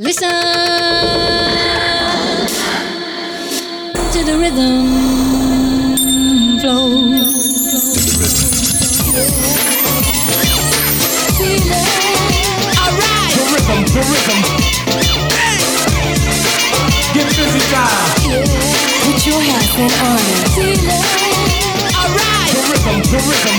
Listen 0.00 0.30
to 4.12 4.22
the 4.24 4.38
rhythm 4.38 4.86
flow. 6.60 6.88
The 13.34 13.42
rhythm, 13.50 13.82
the 13.90 14.02
rhythm. 14.06 14.40
Hey. 15.34 15.58
Get 17.14 17.26
busy. 17.34 17.58
Put 19.02 19.18
your 19.26 19.40
hands 19.42 19.74
in 19.74 19.90
on 19.98 20.22
All 21.98 22.10
right. 22.14 22.54
The 22.54 22.62
rhythm, 22.70 23.02
the 23.02 23.18
rhythm. 23.26 23.56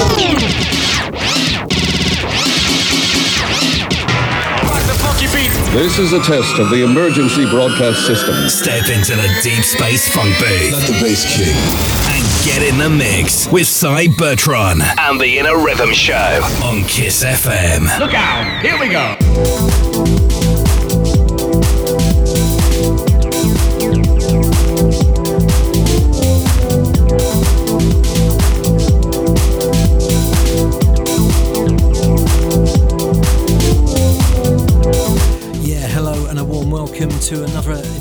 Rock 0.00 0.18
This 5.76 5.98
is 5.98 6.14
a 6.14 6.20
test 6.20 6.58
of 6.58 6.70
the 6.70 6.82
emergency 6.82 7.44
broadcast 7.50 8.06
system. 8.06 8.48
Step 8.48 8.88
into 8.88 9.14
the 9.14 9.28
deep 9.42 9.62
space 9.62 10.08
funk 10.08 10.34
booth 10.38 10.72
Let 10.72 10.86
the 10.86 10.98
bass 11.02 11.24
kick. 11.36 11.54
and 12.08 12.46
get 12.46 12.62
in 12.62 12.78
the 12.78 12.88
mix 12.88 13.46
with 13.52 13.66
Cy 13.66 14.06
Bertrand 14.08 14.80
and 14.98 15.20
the 15.20 15.38
Inner 15.38 15.62
Rhythm 15.62 15.92
Show 15.92 16.40
on 16.64 16.82
Kiss 16.84 17.22
FM. 17.22 17.98
Look 17.98 18.14
out. 18.14 18.62
Here 18.62 18.78
we 18.80 18.88
go. 18.88 20.35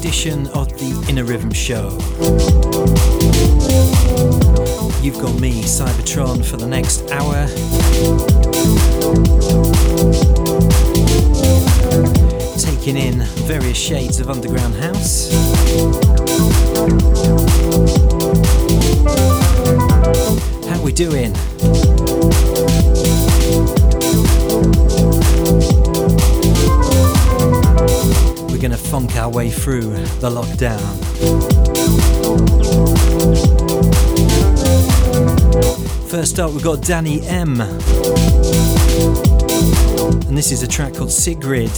Edition 0.06 0.46
of 0.50 0.70
the 0.78 1.08
Inner 1.10 1.24
Rhythm 1.24 1.52
Show. 1.52 1.90
You've 5.02 5.20
got 5.20 5.40
me, 5.40 5.64
Cybertron, 5.64 6.46
for 6.46 6.58
the 6.58 6.68
next 6.68 7.10
hour. 7.10 7.48
Taking 12.60 12.98
in 12.98 13.24
various 13.48 13.78
shades 13.78 14.20
of 14.20 14.30
underground 14.30 14.76
house. 14.76 15.32
How 20.68 20.80
we 20.84 20.92
doing? 20.94 21.34
Funk 28.96 29.18
our 29.18 29.30
way 29.30 29.50
through 29.50 29.92
the 30.22 30.30
lockdown. 30.30 30.80
First 36.10 36.40
up, 36.40 36.54
we've 36.54 36.64
got 36.64 36.82
Danny 36.82 37.20
M. 37.28 37.60
And 37.60 37.78
this 40.38 40.54
is 40.54 40.64
a 40.64 40.68
track 40.68 40.94
called 40.94 41.12
Sigrid. 41.12 41.78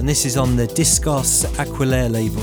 And 0.00 0.08
this 0.08 0.24
is 0.24 0.36
on 0.36 0.56
the 0.56 0.66
Discos 0.66 1.46
Aquilere 1.54 2.10
label. 2.10 2.42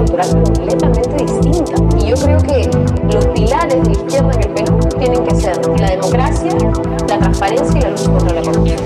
Cultural 0.00 0.30
completamente 0.30 1.24
distinta. 1.24 1.74
Y 1.98 2.08
yo 2.08 2.16
creo 2.16 2.38
que 2.38 2.70
los 3.12 3.26
pilares 3.26 3.84
de 3.84 3.92
izquierda 3.92 4.32
en 4.32 4.42
el 4.42 4.54
Perú 4.54 4.78
tienen 4.98 5.24
que 5.24 5.34
ser 5.34 5.56
la 5.78 5.90
democracia, 5.90 6.52
la 7.08 7.18
transparencia 7.18 7.78
y 7.78 7.82
la 7.82 7.90
lucha 7.90 8.10
contra 8.10 8.34
la 8.34 8.42
corrupción. 8.42 8.78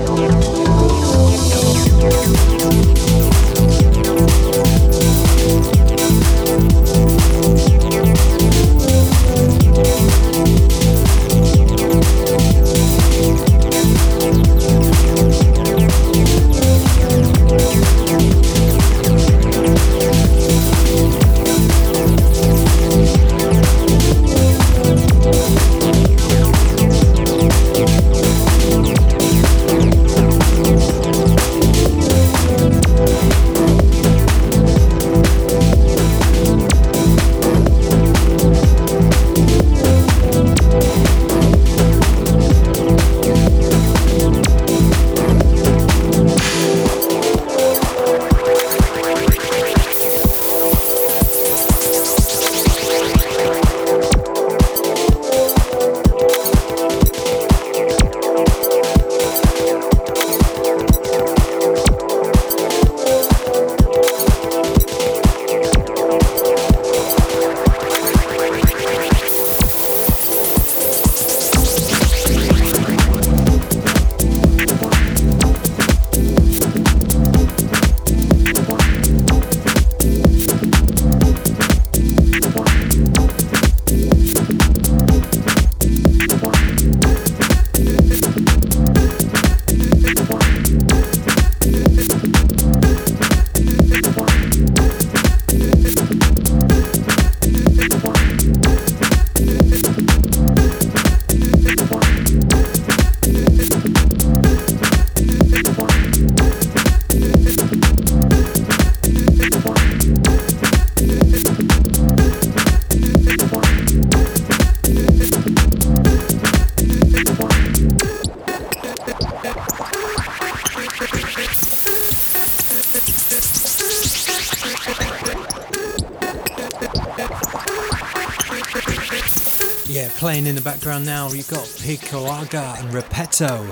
Playing 130.45 130.57
in 130.57 130.63
the 130.63 130.69
background 130.69 131.07
now, 131.07 131.27
you've 131.31 131.49
got 131.49 131.63
Picoaga 131.63 132.79
and 132.79 132.91
Repetto. 132.93 133.65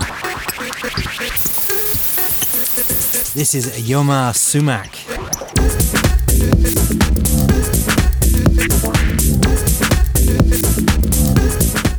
This 3.35 3.53
is 3.53 3.67
Yma 3.87 4.33
Sumac. 4.33 5.05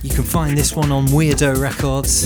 You 0.02 0.10
can 0.10 0.24
find 0.24 0.58
this 0.58 0.74
one 0.74 0.90
on 0.90 1.06
Weirdo 1.06 1.56
Records. 1.56 2.24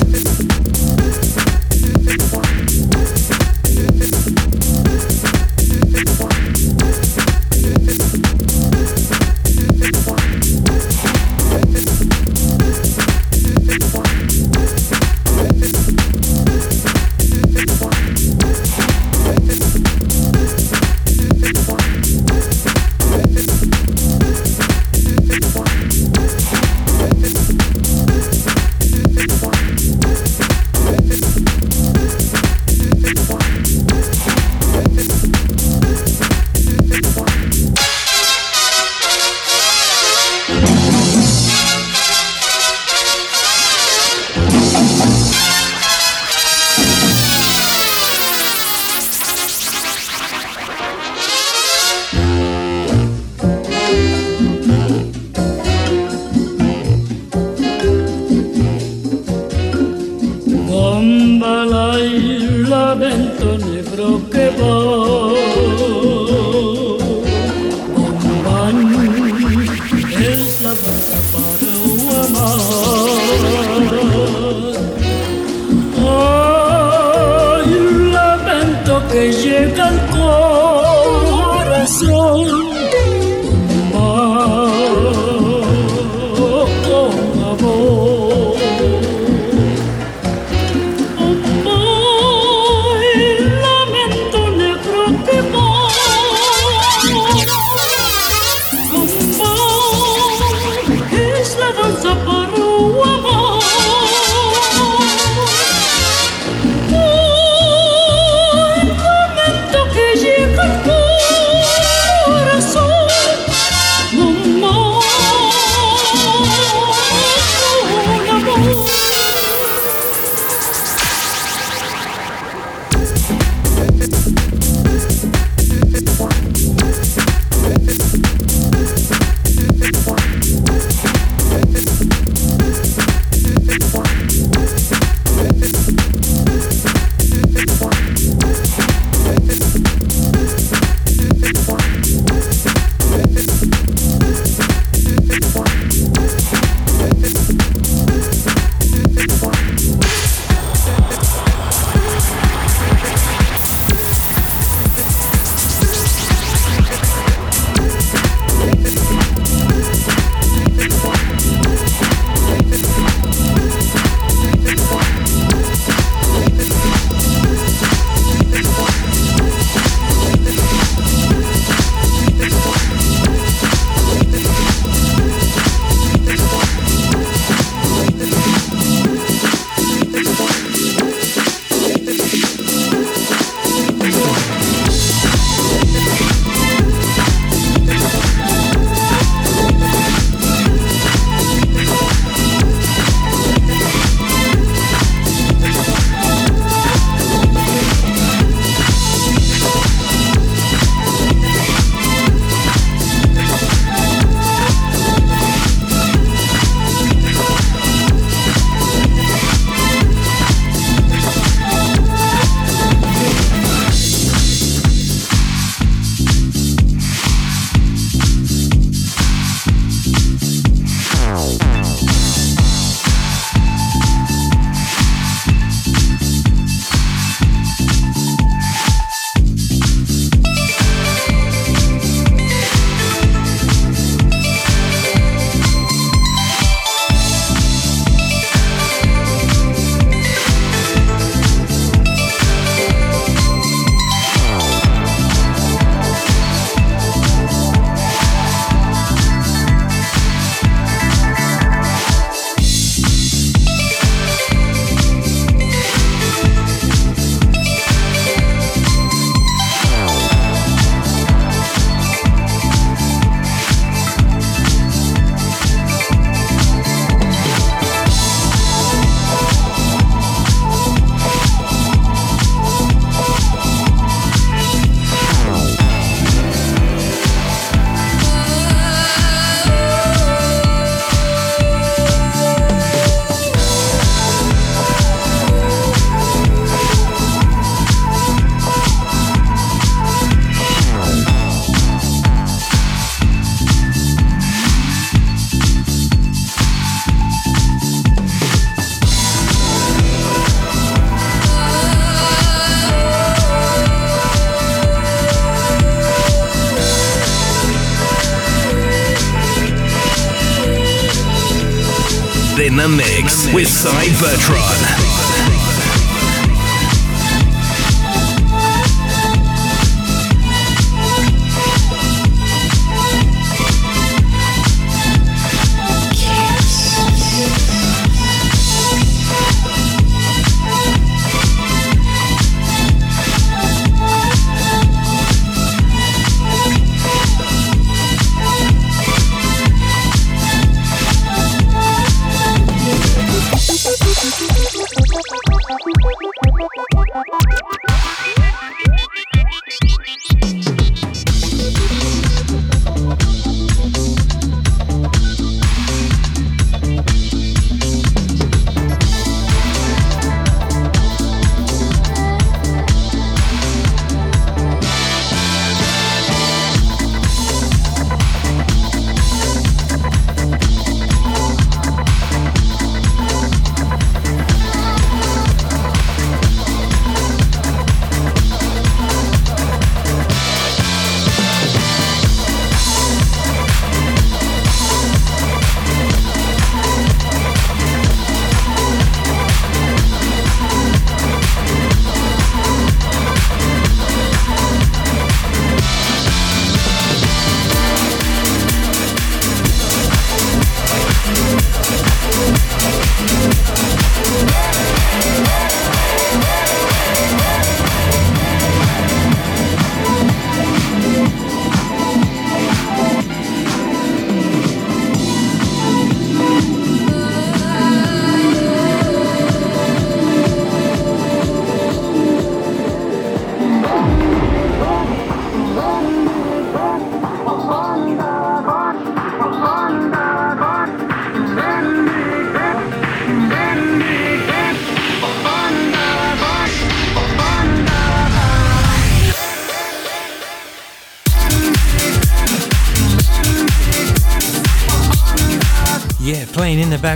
With 314.20 314.67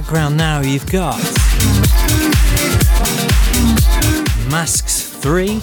background 0.00 0.38
now, 0.38 0.60
you've 0.62 0.90
got 0.90 1.18
Masks 4.50 5.02
3, 5.18 5.60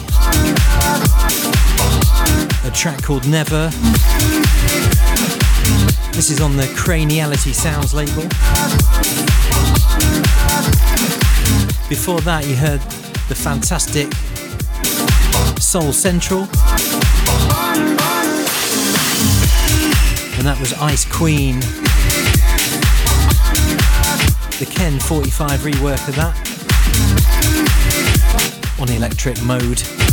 a 2.64 2.72
track 2.72 3.02
called 3.02 3.28
Never. 3.28 3.70
This 6.14 6.30
is 6.30 6.42
on 6.42 6.58
the 6.58 6.72
Craniality 6.78 7.56
Sounds 7.56 7.96
label. 7.96 8.22
Before 11.90 12.22
that, 12.22 12.46
you 12.48 12.56
heard 12.56 12.82
the 13.30 13.36
fantastic 13.36 14.14
Soul 15.60 15.92
Central. 15.92 16.42
And 20.38 20.46
that 20.46 20.58
was 20.60 20.74
Ice 20.74 21.06
Queen 21.12 21.64
the 24.60 24.66
Ken 24.66 25.00
45 25.00 25.62
rework 25.62 26.06
of 26.10 26.16
that 26.16 26.36
on 28.78 28.90
electric 28.90 29.42
mode. 29.44 30.09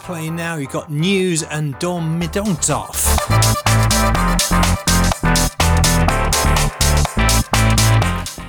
Playing 0.00 0.34
now, 0.34 0.56
you've 0.56 0.72
got 0.72 0.90
News 0.90 1.44
and 1.44 1.78
Dom 1.78 2.20
Midontov. 2.20 2.96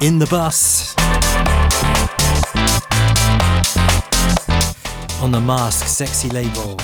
In 0.02 0.18
the 0.18 0.26
bus. 0.26 0.96
On 5.22 5.32
the 5.32 5.40
Mask 5.40 5.86
Sexy 5.86 6.30
label. 6.30 6.76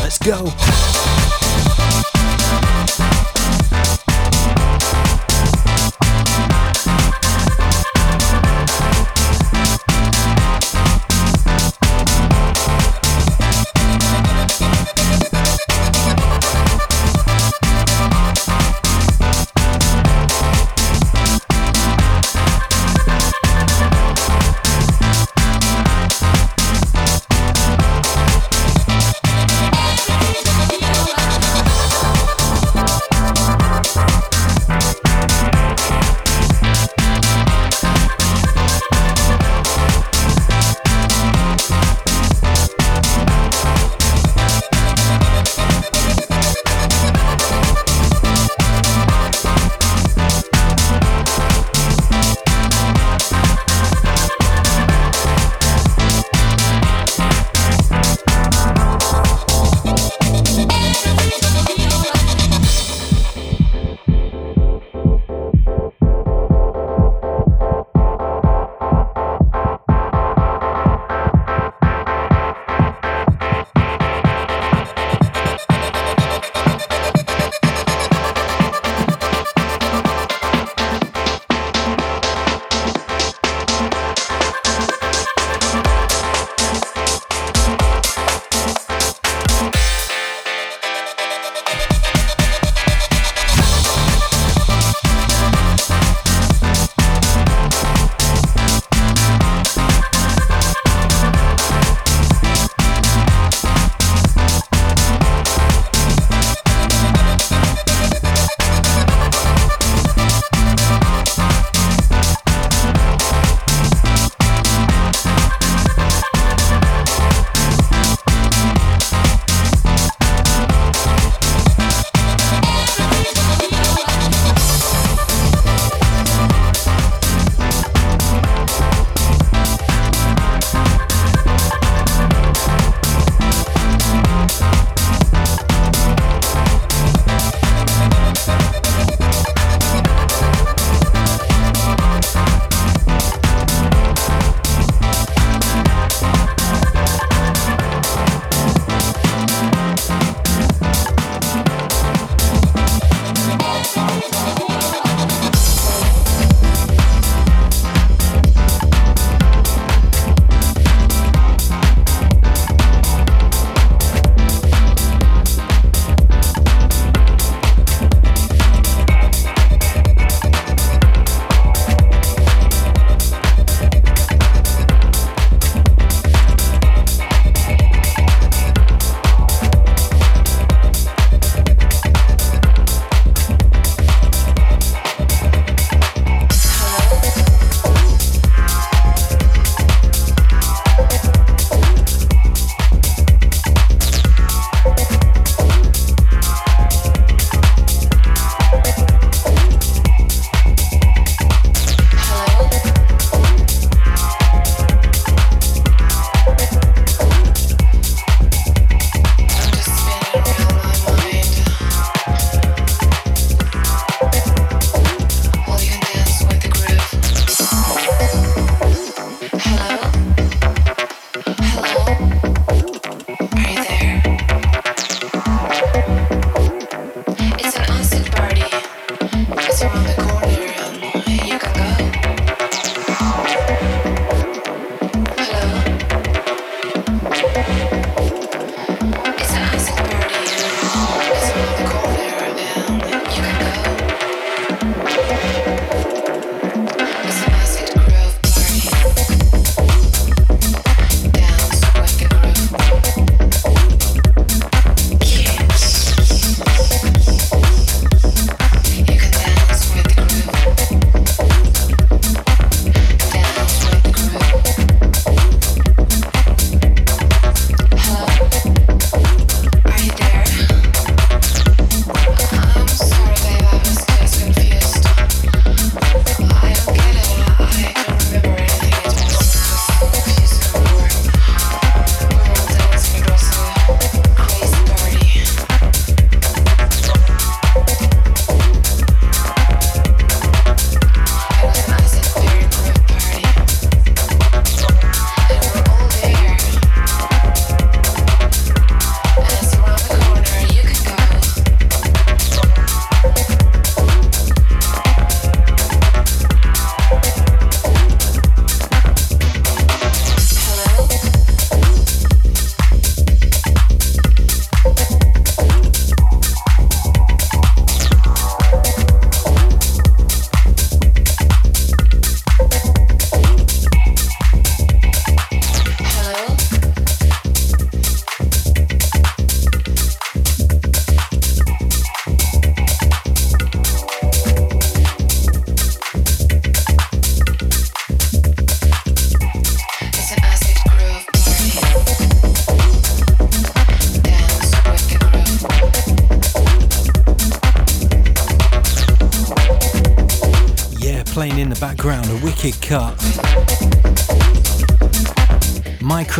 Let's 0.00 0.18
go. 0.18 0.89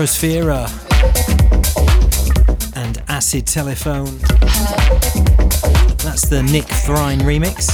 Microsphere 0.00 0.66
and 2.74 3.02
Acid 3.08 3.46
Telephone. 3.46 4.16
That's 5.98 6.26
the 6.26 6.42
Nick 6.42 6.64
Thrine 6.64 7.20
remix. 7.20 7.68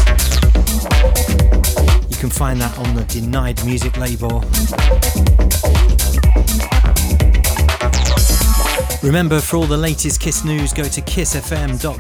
You 2.11 2.17
can 2.17 2.31
find 2.31 2.61
that 2.61 2.77
on 2.79 2.97
the 2.97 3.05
Denied 3.05 3.65
Music 3.65 3.97
label. 3.97 4.41
Remember, 9.05 9.41
for 9.41 9.59
all 9.59 9.67
the 9.67 9.77
latest 9.77 10.21
Kiss 10.21 10.45
news, 10.45 10.73
go 10.73 10.83
to 10.83 11.01
kissfm.com.au. 11.01 11.95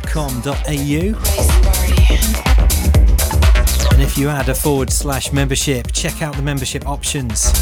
And 3.94 4.02
if 4.02 4.18
you 4.18 4.28
add 4.28 4.48
a 4.48 4.56
forward 4.56 4.90
slash 4.90 5.32
membership, 5.32 5.92
check 5.92 6.20
out 6.20 6.34
the 6.34 6.42
membership 6.42 6.84
options. 6.88 7.52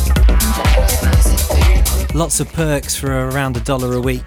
Lots 2.14 2.38
of 2.38 2.52
perks 2.52 2.94
for 2.94 3.10
around 3.10 3.56
a 3.56 3.60
dollar 3.60 3.94
a 3.94 4.00
week. 4.00 4.22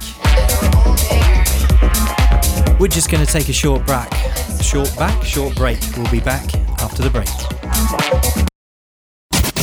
We're 2.81 2.89
just 2.89 3.09
going 3.09 3.25
to 3.25 3.31
take 3.31 3.47
a 3.47 3.53
short 3.53 3.85
break. 3.85 4.13
Short 4.61 4.93
back, 4.97 5.23
short 5.23 5.55
break. 5.55 5.79
We'll 5.95 6.11
be 6.11 6.19
back 6.19 6.53
after 6.81 7.01
the 7.01 7.09
break. 7.09 7.29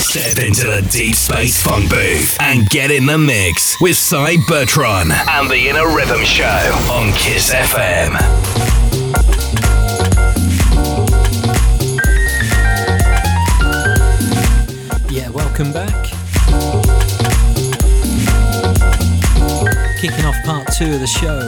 Step 0.00 0.42
into 0.42 0.64
the 0.64 0.88
deep 0.90 1.14
space 1.14 1.60
funk 1.62 1.90
booth 1.90 2.38
and 2.40 2.66
get 2.70 2.90
in 2.90 3.04
the 3.04 3.18
mix 3.18 3.78
with 3.82 3.96
Cy 3.96 4.36
Bertrand 4.48 5.12
and 5.12 5.50
the 5.50 5.68
Inner 5.68 5.94
Rhythm 5.94 6.24
Show 6.24 6.46
on 6.90 7.12
Kiss 7.18 7.52
FM. 7.52 8.14
Yeah, 15.10 15.28
welcome 15.28 15.74
back. 15.74 15.93
Part 20.44 20.68
two 20.74 20.92
of 20.92 21.00
the 21.00 21.06
show 21.06 21.38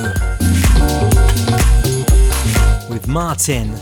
with 2.88 3.06
Martin. 3.06 3.74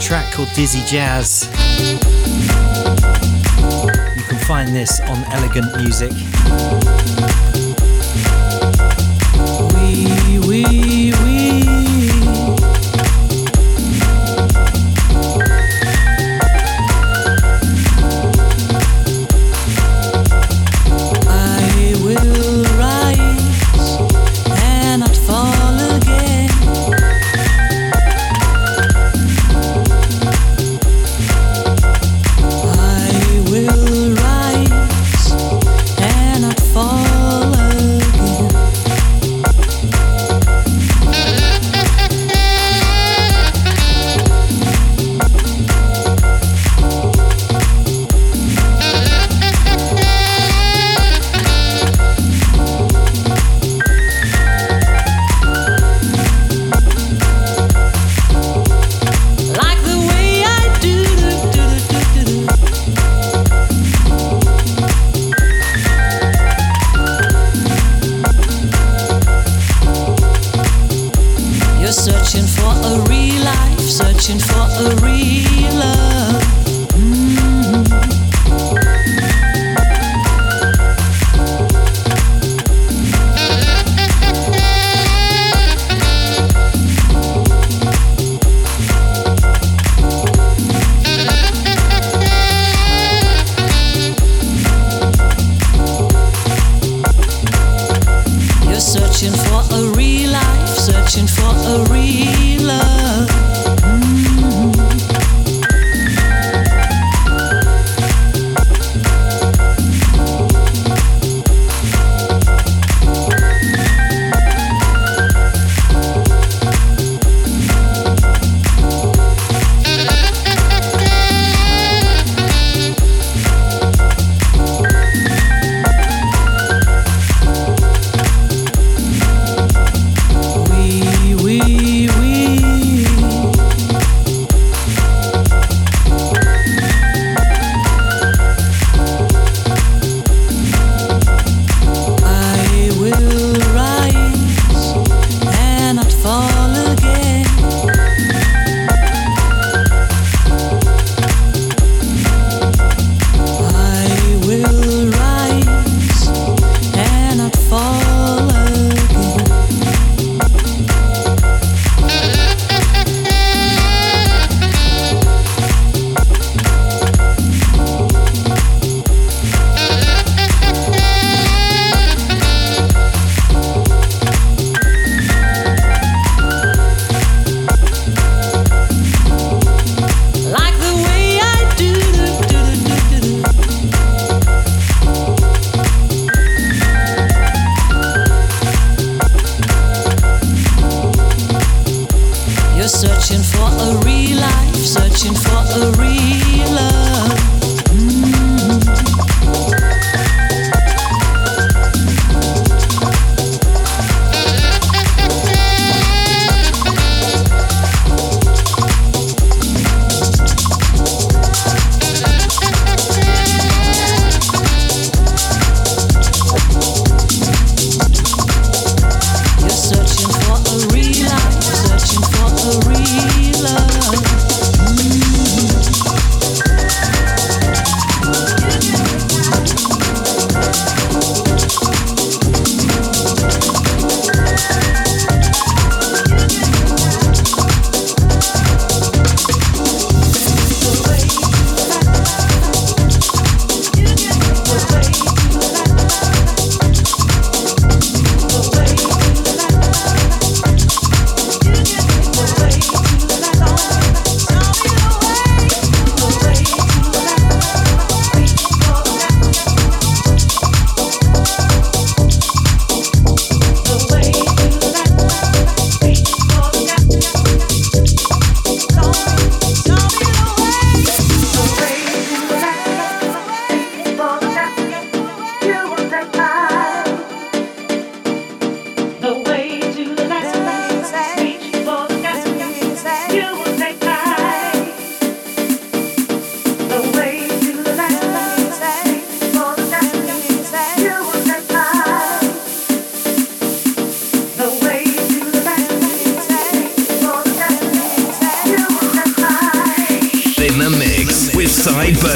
Track 0.00 0.32
called 0.32 0.48
Dizzy 0.56 0.82
Jazz. 0.84 1.48
You 4.16 4.22
can 4.24 4.38
find 4.46 4.74
this 4.74 4.98
on 5.00 5.22
Elegant 5.32 5.76
Music. 5.76 6.10
We, 9.74 10.38
we, 10.48 10.93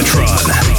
Cy 0.09 0.78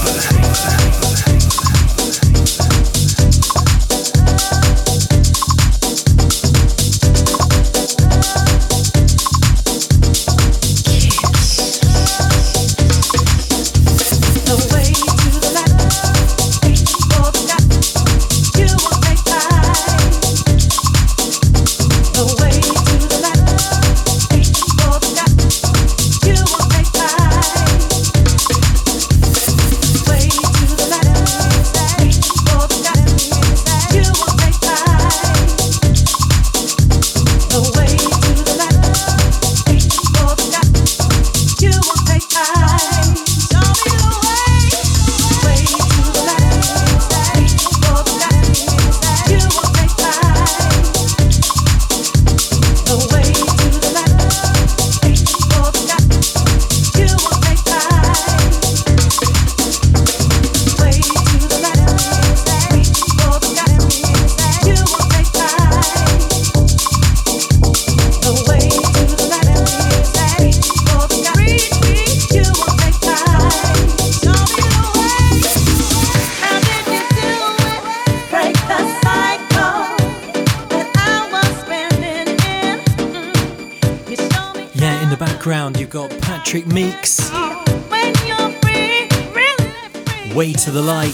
Way 90.40 90.54
to 90.54 90.71
the 90.71 90.81
Light. 90.81 91.13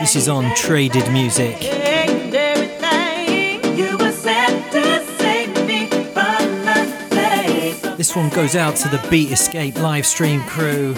This 0.00 0.16
is 0.16 0.26
on 0.26 0.54
Traded 0.54 1.12
Music. 1.12 1.58
This 7.98 8.16
one 8.16 8.30
goes 8.30 8.56
out 8.56 8.76
to 8.76 8.88
the 8.88 9.06
Beat 9.10 9.30
Escape 9.30 9.78
live 9.78 10.06
stream 10.06 10.40
crew. 10.44 10.94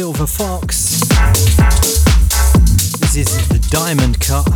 Silver 0.00 0.26
Fox. 0.26 1.00
This 3.00 3.16
is 3.16 3.48
the 3.48 3.58
Diamond 3.68 4.18
Cut. 4.18 4.46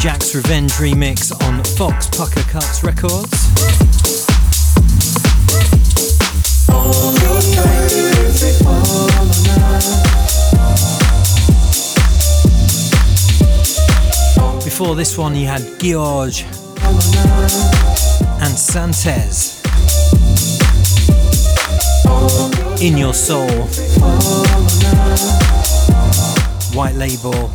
Jack's 0.00 0.32
Revenge 0.36 0.70
remix 0.74 1.32
on 1.42 1.64
Fox 1.64 2.06
Pucker 2.16 2.48
Cuts 2.48 2.84
Records. 2.84 3.48
Before 14.64 14.94
this 14.94 15.18
one, 15.18 15.34
you 15.34 15.48
had 15.48 15.80
George 15.80 16.44
and 18.40 18.56
Santes. 18.56 19.51
In 22.80 22.96
Your 22.96 23.14
Soul. 23.14 23.48
White 26.74 26.94
Label. 26.94 27.50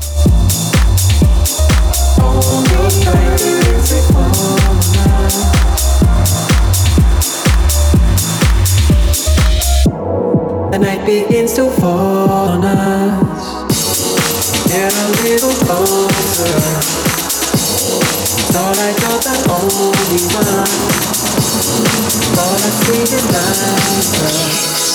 The 10.71 10.79
night 10.79 11.05
begins 11.05 11.53
to 11.55 11.69
fall 11.71 12.29
on 12.29 12.63
us. 12.63 13.67
Get 14.67 14.93
a 14.93 15.07
little 15.23 15.53
closer. 15.65 16.59
Thought 18.53 18.77
I 18.77 18.91
got 19.01 19.23
the 19.23 19.35
only 19.49 20.21
one. 20.35 21.36
All 21.57 22.53
I 22.53 22.69
see 22.69 23.01
is 23.01 23.25
light. 23.33 24.86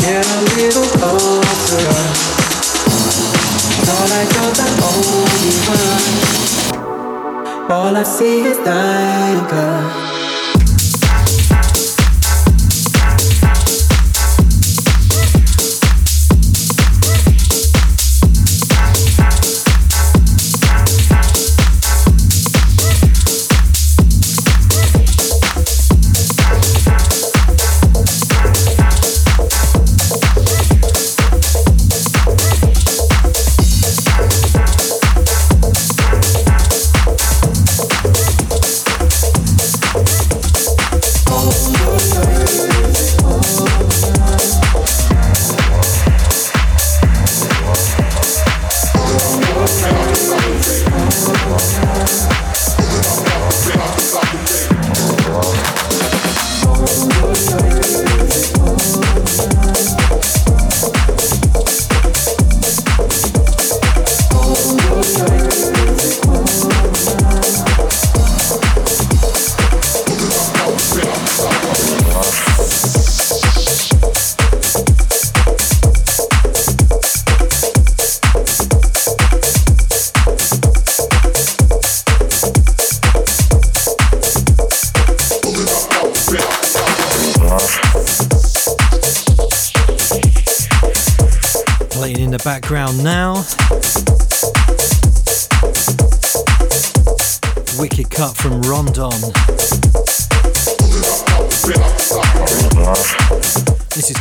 Get 0.00 0.24
a 0.26 0.40
little 0.56 0.88
closer. 0.96 1.84
Thought 3.84 4.10
I 4.10 4.24
got 4.32 4.56
the 4.56 4.64
only 4.88 5.52
one. 5.68 6.16
All 7.70 7.94
I 7.96 8.04
see 8.04 8.40
is 8.40 8.58
night. 8.60 10.13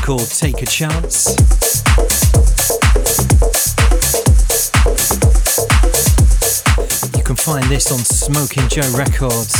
Called 0.04 0.28
Take 0.28 0.62
a 0.62 0.66
Chance. 0.66 1.30
You 7.16 7.24
can 7.24 7.38
find 7.38 7.64
this 7.70 7.89
on 7.89 7.99
Smoking 7.99 8.68
Joe 8.68 8.82
Records. 8.97 9.54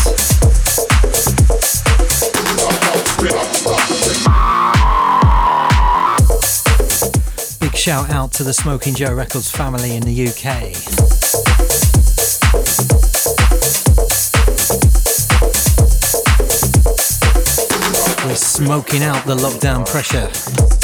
Big 7.62 7.76
shout 7.78 8.10
out 8.10 8.34
to 8.34 8.44
the 8.44 8.54
Smoking 8.54 8.96
Joe 8.96 9.14
Records 9.14 9.50
family 9.50 9.96
in 9.96 10.04
the 10.04 10.28
UK. 10.28 11.43
smoking 18.36 19.04
out 19.04 19.26
the 19.26 19.36
lockdown 19.36 19.86
pressure. 19.86 20.83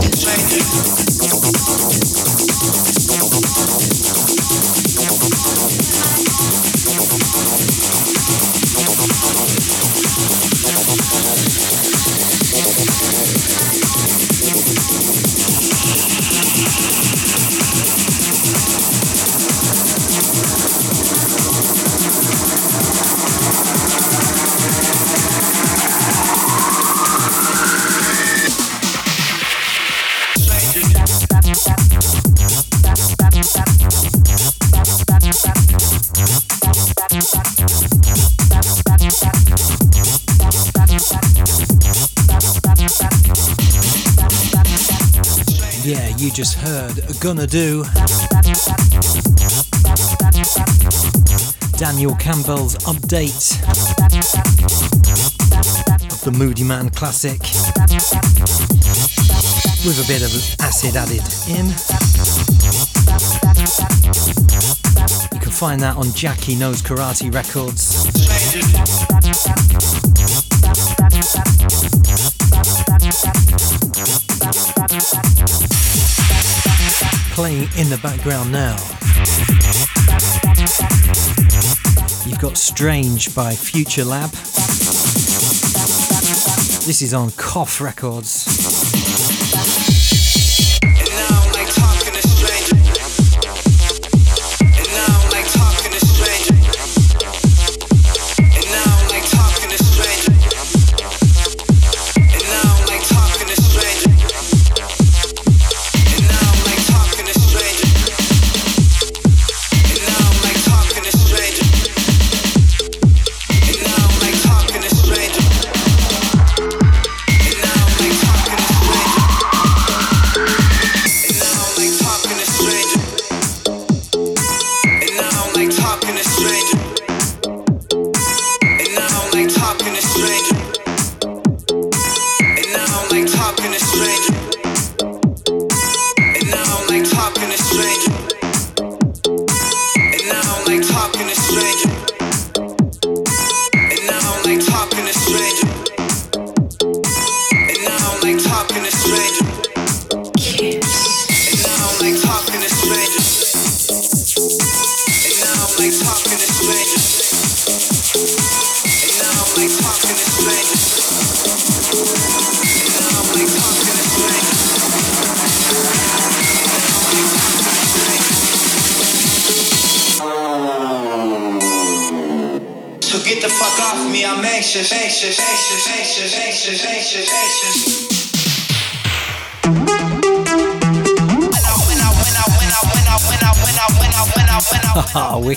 Yeah, 0.00 0.08
you 8.54 8.67
just 46.38 46.58
heard 46.60 46.94
Gonna 47.18 47.48
Do. 47.48 47.82
Daniel 51.76 52.14
Campbell's 52.14 52.76
update 52.86 53.58
of 56.12 56.20
the 56.20 56.30
Moodymann 56.30 56.94
classic 56.94 57.40
with 59.84 59.98
a 59.98 60.06
bit 60.06 60.22
of 60.22 60.30
acid 60.60 60.94
added 60.94 61.24
in. 61.48 61.66
You 65.32 65.40
can 65.40 65.50
find 65.50 65.80
that 65.80 65.96
on 65.96 66.12
Jackie 66.12 66.54
Knows 66.54 66.82
Karate 66.82 67.34
Records. 67.34 68.06
Playing 77.38 77.68
in 77.76 77.88
the 77.88 78.00
background 78.02 78.50
now. 78.50 78.74
You've 82.28 82.40
got 82.40 82.58
Strange 82.58 83.32
by 83.32 83.54
Future 83.54 84.04
Lab. 84.04 84.30
This 86.82 87.00
is 87.00 87.14
on 87.14 87.30
Cough 87.36 87.80
Records. 87.80 89.07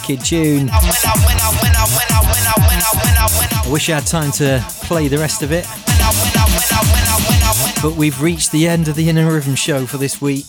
Wicked 0.02 0.26
tune. 0.26 0.70
I 0.70 0.80
wish 3.70 3.90
I 3.90 3.96
had 3.96 4.08
time 4.08 4.32
to 4.34 4.64
play 4.84 5.08
the 5.08 5.18
rest 5.18 5.44
of 5.44 5.52
it. 5.52 5.66
But 7.82 7.96
we've 7.96 8.22
reached 8.22 8.52
the 8.52 8.68
end 8.68 8.88
of 8.88 8.96
the 8.96 9.10
Inner 9.10 9.32
Rhythm 9.32 9.56
show 9.56 9.86
for 9.86 9.98
this 9.98 10.22
week. 10.22 10.46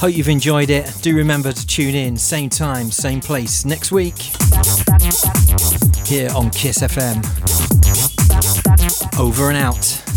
Hope 0.00 0.16
you've 0.16 0.28
enjoyed 0.28 0.70
it. 0.70 0.90
Do 1.02 1.14
remember 1.16 1.52
to 1.52 1.66
tune 1.66 1.94
in, 1.94 2.16
same 2.16 2.48
time, 2.48 2.90
same 2.90 3.20
place 3.20 3.64
next 3.64 3.92
week 3.92 4.16
here 6.06 6.30
on 6.34 6.50
Kiss 6.50 6.78
FM. 6.78 7.20
Over 9.18 9.48
and 9.48 9.58
out. 9.58 10.09